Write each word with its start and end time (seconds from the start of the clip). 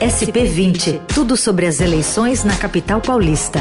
SP20, 0.00 1.04
tudo 1.12 1.36
sobre 1.36 1.66
as 1.66 1.80
eleições 1.80 2.44
na 2.44 2.56
capital 2.56 3.00
paulista. 3.00 3.58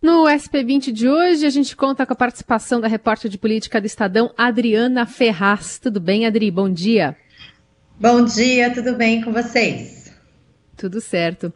No 0.00 0.24
SP20 0.24 0.90
de 0.90 1.06
hoje, 1.06 1.44
a 1.44 1.50
gente 1.50 1.76
conta 1.76 2.06
com 2.06 2.14
a 2.14 2.16
participação 2.16 2.80
da 2.80 2.88
repórter 2.88 3.30
de 3.30 3.36
política 3.36 3.78
do 3.78 3.86
Estadão, 3.86 4.32
Adriana 4.38 5.04
Ferraz. 5.04 5.78
Tudo 5.78 6.00
bem, 6.00 6.24
Adri? 6.24 6.50
Bom 6.50 6.72
dia. 6.72 7.14
Bom 8.00 8.24
dia, 8.24 8.72
tudo 8.72 8.94
bem 8.94 9.20
com 9.20 9.30
vocês? 9.30 10.10
Tudo 10.78 10.98
certo. 10.98 11.52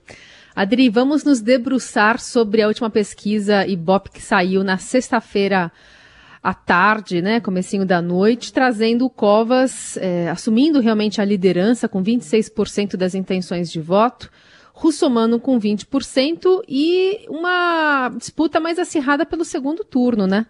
Adri, 0.54 0.90
vamos 0.90 1.24
nos 1.24 1.40
debruçar 1.40 2.20
sobre 2.20 2.60
a 2.60 2.68
última 2.68 2.90
pesquisa 2.90 3.66
Ibope 3.66 4.10
que 4.10 4.20
saiu 4.20 4.62
na 4.62 4.76
sexta-feira 4.76 5.72
à 6.42 6.52
tarde, 6.52 7.22
né, 7.22 7.38
comecinho 7.40 7.86
da 7.86 8.02
noite, 8.02 8.52
trazendo 8.52 9.06
o 9.06 9.10
Covas 9.10 9.96
é, 9.98 10.28
assumindo 10.28 10.80
realmente 10.80 11.20
a 11.20 11.24
liderança 11.24 11.88
com 11.88 12.02
26% 12.02 12.96
das 12.96 13.14
intenções 13.14 13.70
de 13.70 13.80
voto, 13.80 14.28
Russomano 14.72 15.38
com 15.38 15.60
20% 15.60 16.62
e 16.66 17.24
uma 17.28 18.10
disputa 18.16 18.58
mais 18.58 18.78
acirrada 18.78 19.24
pelo 19.24 19.44
segundo 19.44 19.84
turno, 19.84 20.26
né? 20.26 20.46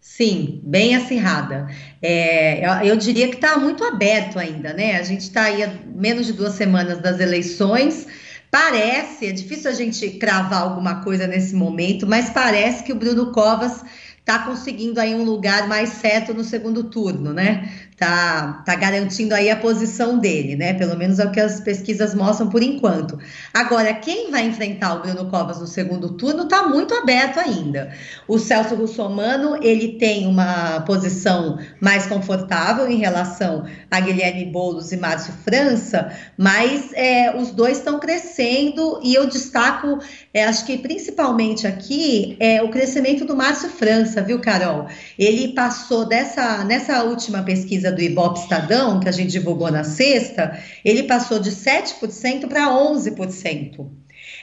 Sim, 0.00 0.60
bem 0.64 0.96
acirrada. 0.96 1.68
É, 2.00 2.66
eu, 2.66 2.88
eu, 2.88 2.96
diria 2.96 3.28
que 3.28 3.34
está 3.34 3.58
muito 3.58 3.84
aberto 3.84 4.38
ainda, 4.38 4.72
né? 4.72 4.96
A 4.96 5.02
gente 5.02 5.20
está 5.20 5.42
aí 5.42 5.62
a 5.62 5.70
menos 5.86 6.26
de 6.26 6.32
duas 6.32 6.54
semanas 6.54 6.98
das 6.98 7.20
eleições. 7.20 8.06
Parece, 8.50 9.26
é 9.26 9.32
difícil 9.32 9.70
a 9.70 9.74
gente 9.74 10.08
cravar 10.12 10.62
alguma 10.62 11.04
coisa 11.04 11.26
nesse 11.26 11.54
momento, 11.54 12.06
mas 12.06 12.30
parece 12.30 12.82
que 12.82 12.92
o 12.92 12.96
Bruno 12.96 13.32
Covas 13.32 13.84
está 14.28 14.40
conseguindo 14.40 15.00
aí 15.00 15.14
um 15.14 15.24
lugar 15.24 15.66
mais 15.66 15.88
certo 15.88 16.34
no 16.34 16.44
segundo 16.44 16.84
turno, 16.84 17.32
né? 17.32 17.72
Tá, 17.96 18.62
tá 18.64 18.76
garantindo 18.76 19.34
aí 19.34 19.50
a 19.50 19.56
posição 19.56 20.20
dele, 20.20 20.54
né? 20.54 20.72
Pelo 20.74 20.96
menos 20.96 21.18
é 21.18 21.24
o 21.24 21.32
que 21.32 21.40
as 21.40 21.60
pesquisas 21.60 22.14
mostram 22.14 22.48
por 22.48 22.62
enquanto. 22.62 23.18
Agora, 23.52 23.92
quem 23.94 24.30
vai 24.30 24.46
enfrentar 24.46 24.94
o 24.94 25.00
Bruno 25.00 25.28
Covas 25.30 25.58
no 25.58 25.66
segundo 25.66 26.10
turno 26.10 26.44
está 26.44 26.68
muito 26.68 26.94
aberto 26.94 27.40
ainda. 27.40 27.90
O 28.28 28.38
Celso 28.38 28.76
Russomano, 28.76 29.58
ele 29.60 29.98
tem 29.98 30.28
uma 30.28 30.80
posição 30.82 31.58
mais 31.80 32.06
confortável 32.06 32.88
em 32.88 32.98
relação 32.98 33.64
a 33.90 33.98
Guilherme 33.98 34.44
Boulos 34.44 34.92
e 34.92 34.96
Márcio 34.96 35.32
França, 35.42 36.12
mas 36.36 36.92
é, 36.92 37.34
os 37.36 37.50
dois 37.50 37.78
estão 37.78 37.98
crescendo 37.98 39.00
e 39.02 39.14
eu 39.14 39.26
destaco, 39.26 39.98
é, 40.32 40.44
acho 40.44 40.64
que 40.66 40.78
principalmente 40.78 41.66
aqui, 41.66 42.36
é 42.38 42.62
o 42.62 42.68
crescimento 42.68 43.24
do 43.24 43.34
Márcio 43.34 43.70
França 43.70 44.17
viu, 44.20 44.40
Carol? 44.40 44.86
Ele 45.18 45.48
passou 45.48 46.06
dessa, 46.06 46.64
nessa 46.64 47.02
última 47.04 47.42
pesquisa 47.42 47.90
do 47.90 48.00
Ibope 48.00 48.40
Estadão, 48.40 49.00
que 49.00 49.08
a 49.08 49.12
gente 49.12 49.30
divulgou 49.30 49.70
na 49.70 49.84
sexta, 49.84 50.58
ele 50.84 51.04
passou 51.04 51.38
de 51.38 51.50
7% 51.50 52.48
para 52.48 52.68
11%. 52.68 53.86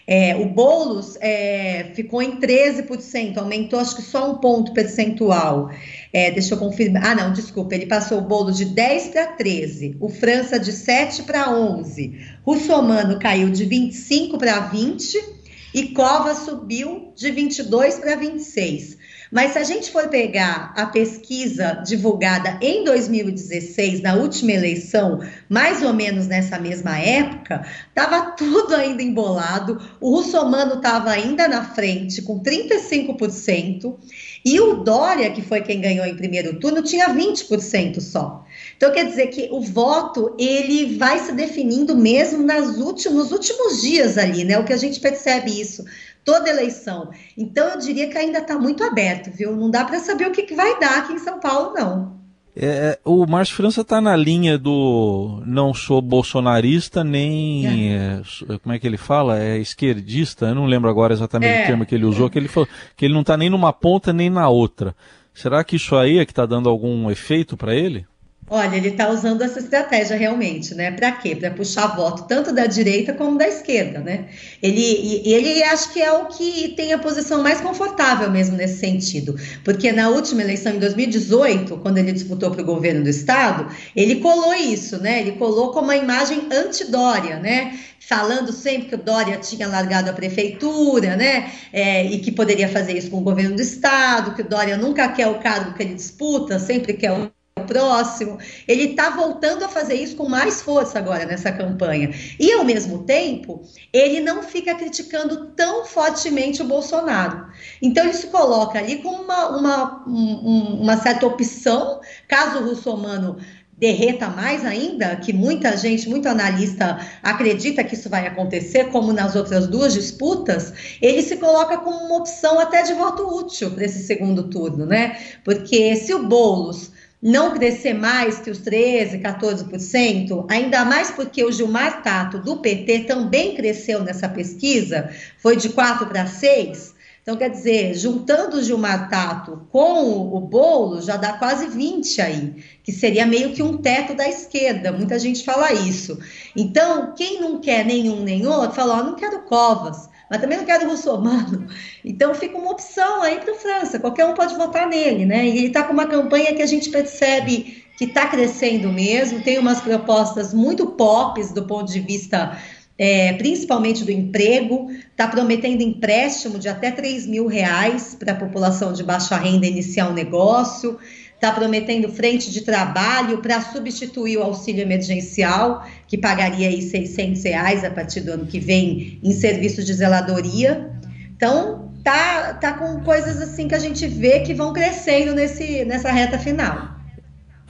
É, 0.07 0.35
o 0.35 0.45
Boulos 0.45 1.17
é, 1.19 1.91
ficou 1.95 2.21
em 2.21 2.39
13%, 2.39 3.37
aumentou 3.37 3.79
acho 3.79 3.95
que 3.95 4.01
só 4.03 4.31
um 4.31 4.35
ponto 4.35 4.71
percentual. 4.71 5.71
É, 6.13 6.31
deixa 6.31 6.53
eu 6.53 6.59
confirmar. 6.59 7.05
Ah, 7.05 7.15
não, 7.15 7.33
desculpa, 7.33 7.73
ele 7.73 7.87
passou 7.87 8.19
o 8.19 8.21
Boulos 8.21 8.57
de 8.57 8.65
10 8.65 9.07
para 9.07 9.27
13, 9.27 9.97
o 9.99 10.07
França 10.07 10.59
de 10.59 10.71
7 10.71 11.23
para 11.23 11.49
11, 11.51 12.19
o 12.45 12.55
Somano 12.57 13.19
caiu 13.19 13.49
de 13.49 13.65
25 13.65 14.37
para 14.37 14.59
20 14.59 15.35
e 15.73 15.87
Cova 15.89 16.35
subiu 16.35 17.11
de 17.15 17.31
22 17.31 17.95
para 17.95 18.15
26. 18.15 18.97
Mas 19.31 19.53
se 19.53 19.59
a 19.59 19.63
gente 19.63 19.91
for 19.91 20.07
pegar 20.07 20.73
a 20.75 20.85
pesquisa 20.85 21.81
divulgada 21.85 22.57
em 22.61 22.83
2016, 22.83 24.01
na 24.01 24.15
última 24.15 24.51
eleição, 24.51 25.19
mais 25.49 25.81
ou 25.81 25.93
menos 25.93 26.27
nessa 26.27 26.59
mesma 26.59 26.97
época, 26.99 27.65
estava 27.89 28.31
tudo 28.37 28.75
ainda 28.75 29.01
embolado. 29.01 29.81
O 29.99 30.15
russomano 30.15 30.75
estava 30.75 31.09
ainda 31.09 31.47
na 31.47 31.63
frente, 31.63 32.21
com 32.21 32.41
35%, 32.41 33.95
e 34.43 34.59
o 34.59 34.83
Dória, 34.83 35.31
que 35.31 35.41
foi 35.41 35.61
quem 35.61 35.81
ganhou 35.81 36.05
em 36.05 36.15
primeiro 36.15 36.59
turno, 36.59 36.83
tinha 36.83 37.09
20% 37.09 37.99
só. 37.99 38.45
Então 38.77 38.91
quer 38.91 39.05
dizer 39.05 39.27
que 39.27 39.49
o 39.51 39.59
voto 39.59 40.35
ele 40.37 40.97
vai 40.97 41.19
se 41.19 41.31
definindo 41.31 41.95
mesmo 41.95 42.43
nas 42.43 42.77
últimos, 42.77 43.25
nos 43.25 43.31
últimos 43.31 43.81
dias 43.81 44.17
ali, 44.17 44.43
né? 44.43 44.59
O 44.59 44.63
que 44.63 44.73
a 44.73 44.77
gente 44.77 44.99
percebe 44.99 45.59
isso 45.59 45.83
toda 46.25 46.49
eleição. 46.49 47.11
Então 47.37 47.69
eu 47.69 47.77
diria 47.77 48.09
que 48.09 48.17
ainda 48.17 48.39
está 48.39 48.57
muito 48.57 48.83
aberto, 48.83 49.29
viu? 49.31 49.55
Não 49.55 49.69
dá 49.69 49.85
para 49.85 49.99
saber 49.99 50.27
o 50.27 50.31
que, 50.31 50.41
que, 50.41 50.55
vai 50.55 50.77
dar 50.79 50.97
aqui 50.97 51.13
em 51.13 51.19
São 51.19 51.39
Paulo, 51.39 51.73
não. 51.73 52.15
É, 52.57 52.65
é 52.65 52.99
o 53.05 53.25
Márcio 53.27 53.55
França 53.55 53.81
está 53.81 54.01
na 54.01 54.15
linha 54.15 54.57
do 54.57 55.43
não 55.45 55.73
sou 55.73 56.01
bolsonarista 56.01 57.03
nem 57.03 57.93
é. 57.93 58.21
É, 58.49 58.57
como 58.57 58.73
é 58.73 58.79
que 58.79 58.87
ele 58.87 58.97
fala 58.97 59.39
é 59.39 59.57
esquerdista. 59.59 60.47
Eu 60.47 60.55
não 60.55 60.65
lembro 60.65 60.89
agora 60.89 61.13
exatamente 61.13 61.51
o 61.51 61.61
é. 61.61 61.65
termo 61.67 61.85
que 61.85 61.93
ele 61.93 62.05
usou. 62.05 62.29
Que 62.29 62.39
ele 62.39 62.47
falou 62.47 62.67
que 62.97 63.05
ele 63.05 63.13
não 63.13 63.21
está 63.21 63.37
nem 63.37 63.49
numa 63.49 63.71
ponta 63.71 64.11
nem 64.11 64.29
na 64.29 64.49
outra. 64.49 64.95
Será 65.33 65.63
que 65.63 65.75
isso 65.75 65.95
aí 65.95 66.17
é 66.17 66.25
que 66.25 66.31
está 66.31 66.45
dando 66.45 66.69
algum 66.69 67.11
efeito 67.11 67.55
para 67.55 67.75
ele? 67.75 68.07
Olha, 68.47 68.75
ele 68.75 68.89
está 68.89 69.09
usando 69.09 69.41
essa 69.41 69.57
estratégia 69.57 70.15
realmente, 70.15 70.75
né? 70.75 70.91
Para 70.91 71.11
quê? 71.13 71.35
Para 71.35 71.49
puxar 71.49 71.95
voto 71.95 72.27
tanto 72.27 72.53
da 72.53 72.67
direita 72.67 73.11
como 73.11 73.39
da 73.39 73.47
esquerda, 73.47 74.01
né? 74.01 74.27
Ele, 74.61 75.23
ele 75.25 75.63
acho 75.63 75.91
que 75.91 75.99
é 75.99 76.11
o 76.11 76.27
que 76.27 76.69
tem 76.75 76.93
a 76.93 76.99
posição 76.99 77.41
mais 77.41 77.59
confortável 77.59 78.29
mesmo 78.29 78.55
nesse 78.55 78.77
sentido, 78.77 79.35
porque 79.63 79.91
na 79.91 80.09
última 80.09 80.43
eleição 80.43 80.75
em 80.75 80.79
2018, 80.79 81.77
quando 81.77 81.97
ele 81.97 82.11
disputou 82.11 82.51
para 82.51 82.61
o 82.61 82.65
governo 82.65 83.01
do 83.01 83.09
estado, 83.09 83.67
ele 83.95 84.17
colou 84.17 84.53
isso, 84.53 85.01
né? 85.01 85.21
Ele 85.21 85.31
colou 85.33 85.71
como 85.71 85.85
uma 85.85 85.97
imagem 85.97 86.47
anti-Dória, 86.51 87.39
né? 87.39 87.79
falando 87.99 88.51
sempre 88.51 88.89
que 88.89 88.93
o 88.93 88.99
Dória 88.99 89.37
tinha 89.37 89.67
largado 89.67 90.11
a 90.11 90.13
prefeitura, 90.13 91.15
né? 91.15 91.51
É, 91.73 92.05
e 92.05 92.19
que 92.19 92.31
poderia 92.31 92.69
fazer 92.69 92.95
isso 92.95 93.09
com 93.09 93.17
o 93.17 93.21
governo 93.21 93.55
do 93.55 93.61
estado, 93.63 94.35
que 94.35 94.43
o 94.43 94.47
Dória 94.47 94.77
nunca 94.77 95.07
quer 95.09 95.27
o 95.27 95.39
cargo 95.39 95.73
que 95.73 95.81
ele 95.81 95.95
disputa, 95.95 96.59
sempre 96.59 96.93
quer 96.93 97.11
o 97.11 97.31
próximo. 97.65 98.37
Ele 98.67 98.91
está 98.91 99.09
voltando 99.09 99.63
a 99.63 99.69
fazer 99.69 99.95
isso 99.95 100.15
com 100.15 100.27
mais 100.27 100.61
força 100.61 100.99
agora 100.99 101.25
nessa 101.25 101.51
campanha. 101.51 102.13
E, 102.39 102.51
ao 102.53 102.63
mesmo 102.63 103.03
tempo, 103.03 103.63
ele 103.91 104.19
não 104.19 104.43
fica 104.43 104.75
criticando 104.75 105.47
tão 105.47 105.85
fortemente 105.85 106.61
o 106.61 106.65
Bolsonaro. 106.65 107.47
Então, 107.81 108.03
ele 108.03 108.13
se 108.13 108.27
coloca 108.27 108.79
ali 108.79 108.97
como 108.97 109.23
uma, 109.23 109.49
uma, 109.49 110.03
um, 110.07 110.81
uma 110.81 110.97
certa 110.97 111.25
opção, 111.25 112.01
caso 112.27 112.59
o 112.59 112.69
russomano 112.69 113.37
derreta 113.77 114.29
mais 114.29 114.65
ainda, 114.65 115.15
que 115.17 115.33
muita 115.33 115.75
gente, 115.75 116.07
muito 116.07 116.27
analista 116.27 116.97
acredita 117.21 117.83
que 117.83 117.95
isso 117.95 118.09
vai 118.09 118.25
acontecer, 118.25 118.85
como 118.85 119.11
nas 119.11 119.35
outras 119.35 119.67
duas 119.67 119.93
disputas, 119.93 120.73
ele 121.01 121.21
se 121.21 121.37
coloca 121.37 121.77
como 121.77 122.05
uma 122.05 122.17
opção 122.17 122.59
até 122.59 122.83
de 122.83 122.93
voto 122.93 123.23
útil 123.23 123.71
para 123.71 123.85
esse 123.85 124.03
segundo 124.03 124.49
turno, 124.49 124.85
né? 124.85 125.17
Porque 125.43 125.95
se 125.97 126.13
o 126.13 126.25
Boulos 126.27 126.91
não 127.25 127.55
crescer 127.55 127.95
mais 127.95 128.37
que 128.37 128.51
os 128.51 128.61
13%, 128.61 129.19
14%, 129.19 130.45
ainda 130.47 130.85
mais 130.85 131.09
porque 131.09 131.43
o 131.43 131.51
Gilmar 131.51 132.03
Tato, 132.03 132.37
do 132.37 132.57
PT, 132.57 132.99
também 133.05 133.55
cresceu 133.55 134.03
nessa 134.03 134.29
pesquisa, 134.29 135.09
foi 135.39 135.55
de 135.55 135.69
4 135.69 136.05
para 136.05 136.25
6%. 136.25 136.93
Então, 137.23 137.35
quer 137.35 137.49
dizer, 137.49 137.95
juntando 137.95 138.57
o 138.57 138.61
Gilmar 138.61 139.09
Tato 139.09 139.67
com 139.71 140.35
o 140.35 140.39
bolo, 140.39 141.01
já 141.01 141.17
dá 141.17 141.33
quase 141.33 141.65
20 141.65 142.21
aí, 142.21 142.63
que 142.83 142.91
seria 142.91 143.25
meio 143.25 143.53
que 143.53 143.63
um 143.63 143.77
teto 143.77 144.13
da 144.13 144.29
esquerda. 144.29 144.91
Muita 144.91 145.17
gente 145.17 145.43
fala 145.43 145.73
isso. 145.73 146.19
Então, 146.55 147.15
quem 147.15 147.41
não 147.41 147.59
quer 147.59 147.83
nenhum 147.83 148.21
nem 148.21 148.45
outro, 148.45 148.75
fala: 148.75 148.99
Ó, 148.99 149.03
não 149.03 149.15
quero 149.15 149.41
Covas 149.45 150.07
mas 150.29 150.41
também 150.41 150.57
não 150.57 150.65
quero 150.65 150.89
russomano. 150.89 151.67
Então 152.03 152.33
fica 152.33 152.57
uma 152.57 152.71
opção 152.71 153.21
aí 153.21 153.39
para 153.39 153.53
a 153.53 153.55
França, 153.55 153.99
qualquer 153.99 154.25
um 154.25 154.33
pode 154.33 154.55
votar 154.55 154.87
nele, 154.87 155.25
né? 155.25 155.45
E 155.45 155.57
ele 155.57 155.67
está 155.67 155.83
com 155.83 155.93
uma 155.93 156.07
campanha 156.07 156.53
que 156.53 156.61
a 156.61 156.67
gente 156.67 156.89
percebe 156.89 157.83
que 157.97 158.05
está 158.05 158.27
crescendo 158.27 158.91
mesmo, 158.91 159.41
tem 159.41 159.57
umas 159.57 159.81
propostas 159.81 160.53
muito 160.53 160.87
pops 160.87 161.51
do 161.51 161.63
ponto 161.63 161.91
de 161.91 161.99
vista 162.01 162.57
é, 162.97 163.33
principalmente 163.33 164.03
do 164.05 164.11
emprego, 164.11 164.89
está 164.91 165.27
prometendo 165.27 165.81
empréstimo 165.81 166.57
de 166.57 166.69
até 166.69 166.91
3 166.91 167.27
mil 167.27 167.45
reais 167.47 168.15
para 168.17 168.31
a 168.31 168.35
população 168.35 168.93
de 168.93 169.03
baixa 169.03 169.35
renda 169.35 169.65
iniciar 169.65 170.09
um 170.09 170.13
negócio 170.13 170.97
está 171.45 171.51
prometendo 171.51 172.09
frente 172.09 172.51
de 172.51 172.61
trabalho 172.61 173.37
para 173.37 173.61
substituir 173.61 174.37
o 174.37 174.43
auxílio 174.43 174.81
emergencial, 174.81 175.85
que 176.07 176.17
pagaria 176.17 176.67
aí 176.69 176.81
600 176.81 177.43
reais 177.43 177.83
a 177.83 177.91
partir 177.91 178.21
do 178.21 178.31
ano 178.31 178.47
que 178.47 178.59
vem 178.59 179.19
em 179.23 179.31
serviços 179.31 179.85
de 179.85 179.93
zeladoria. 179.93 180.89
Então, 181.35 181.91
tá, 182.03 182.55
tá 182.55 182.73
com 182.73 182.99
coisas 183.01 183.39
assim 183.41 183.67
que 183.67 183.75
a 183.75 183.79
gente 183.79 184.07
vê 184.07 184.39
que 184.39 184.55
vão 184.55 184.73
crescendo 184.73 185.35
nesse, 185.35 185.85
nessa 185.85 186.11
reta 186.11 186.39
final. 186.39 186.95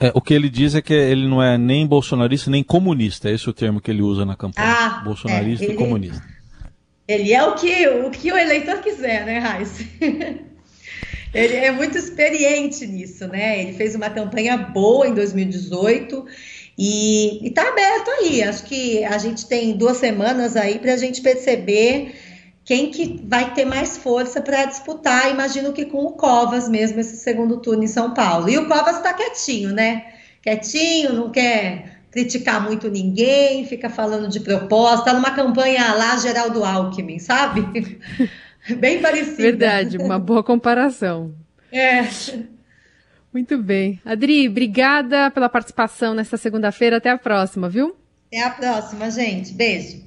É, 0.00 0.10
o 0.14 0.20
que 0.20 0.32
ele 0.32 0.48
diz 0.48 0.74
é 0.74 0.80
que 0.80 0.94
ele 0.94 1.28
não 1.28 1.42
é 1.42 1.58
nem 1.58 1.86
bolsonarista 1.86 2.50
nem 2.50 2.62
comunista, 2.62 3.30
esse 3.30 3.46
é 3.46 3.50
o 3.50 3.54
termo 3.54 3.80
que 3.80 3.90
ele 3.90 4.02
usa 4.02 4.24
na 4.24 4.36
campanha. 4.36 4.66
Ah, 4.66 5.02
bolsonarista 5.04 5.64
é, 5.64 5.68
ele, 5.68 5.74
e 5.74 5.76
comunista. 5.76 6.22
Ele 7.06 7.32
é 7.32 7.44
o 7.44 7.54
que, 7.54 7.88
o 7.88 8.10
que 8.10 8.32
o 8.32 8.36
eleitor 8.36 8.78
quiser, 8.78 9.24
né, 9.26 9.38
Raíssa? 9.38 9.84
Ele 11.34 11.54
é 11.56 11.70
muito 11.70 11.98
experiente 11.98 12.86
nisso, 12.86 13.26
né? 13.28 13.60
Ele 13.60 13.72
fez 13.72 13.94
uma 13.94 14.10
campanha 14.10 14.56
boa 14.56 15.06
em 15.06 15.14
2018 15.14 16.24
e 16.78 17.46
está 17.46 17.68
aberto 17.68 18.10
aí. 18.10 18.42
Acho 18.42 18.64
que 18.64 19.04
a 19.04 19.18
gente 19.18 19.46
tem 19.46 19.76
duas 19.76 19.96
semanas 19.96 20.56
aí 20.56 20.78
para 20.78 20.94
a 20.94 20.96
gente 20.96 21.20
perceber 21.20 22.14
quem 22.64 22.90
que 22.90 23.20
vai 23.24 23.54
ter 23.54 23.64
mais 23.64 23.96
força 23.96 24.40
para 24.40 24.64
disputar. 24.64 25.30
Imagino 25.30 25.72
que 25.72 25.84
com 25.84 26.04
o 26.04 26.12
Covas 26.12 26.68
mesmo 26.68 27.00
esse 27.00 27.16
segundo 27.16 27.58
turno 27.58 27.84
em 27.84 27.88
São 27.88 28.12
Paulo. 28.12 28.48
E 28.48 28.58
o 28.58 28.66
Covas 28.66 28.96
está 28.96 29.14
quietinho, 29.14 29.72
né? 29.72 30.06
Quietinho, 30.42 31.12
não 31.12 31.30
quer 31.30 31.96
criticar 32.10 32.62
muito 32.62 32.90
ninguém, 32.90 33.66
fica 33.66 33.90
falando 33.90 34.26
de 34.26 34.40
proposta, 34.40 35.12
numa 35.12 35.32
campanha 35.32 35.92
lá 35.92 36.16
Geraldo 36.16 36.64
Alckmin, 36.64 37.18
sabe? 37.18 38.00
Bem 38.78 39.00
parecido. 39.00 39.36
Verdade, 39.36 39.98
uma 39.98 40.18
boa 40.18 40.42
comparação. 40.42 41.34
É. 41.72 42.08
Muito 43.32 43.58
bem. 43.58 44.00
Adri, 44.04 44.48
obrigada 44.48 45.30
pela 45.32 45.48
participação 45.48 46.14
nesta 46.14 46.36
segunda-feira. 46.38 46.96
Até 46.96 47.10
a 47.10 47.18
próxima, 47.18 47.68
viu? 47.68 47.94
Até 48.28 48.42
a 48.42 48.50
próxima, 48.50 49.10
gente. 49.10 49.52
Beijo. 49.52 50.02